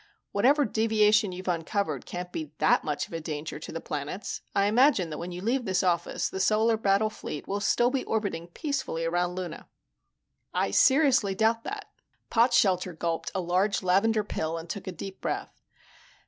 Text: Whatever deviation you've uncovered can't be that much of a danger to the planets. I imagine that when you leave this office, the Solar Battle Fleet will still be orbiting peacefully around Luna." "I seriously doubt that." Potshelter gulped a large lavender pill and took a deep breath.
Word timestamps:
Whatever 0.31 0.65
deviation 0.65 1.31
you've 1.31 1.47
uncovered 1.47 2.07
can't 2.07 2.31
be 2.31 2.53
that 2.57 2.83
much 2.83 3.05
of 3.05 3.13
a 3.13 3.19
danger 3.21 3.59
to 3.59 3.71
the 3.71 3.79
planets. 3.79 4.41
I 4.55 4.65
imagine 4.65 5.11
that 5.11 5.19
when 5.19 5.31
you 5.31 5.43
leave 5.43 5.63
this 5.65 5.83
office, 5.83 6.27
the 6.27 6.39
Solar 6.39 6.75
Battle 6.75 7.11
Fleet 7.11 7.47
will 7.47 7.59
still 7.59 7.91
be 7.91 8.03
orbiting 8.05 8.47
peacefully 8.47 9.05
around 9.05 9.35
Luna." 9.35 9.67
"I 10.55 10.71
seriously 10.71 11.35
doubt 11.35 11.63
that." 11.65 11.91
Potshelter 12.31 12.97
gulped 12.97 13.29
a 13.35 13.41
large 13.41 13.83
lavender 13.83 14.23
pill 14.23 14.57
and 14.57 14.67
took 14.67 14.87
a 14.87 14.91
deep 14.91 15.21
breath. 15.21 15.61